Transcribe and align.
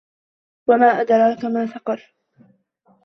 وما 0.67 1.01
أدراك 1.01 1.45
ما 1.45 1.67
سقر 1.67 2.13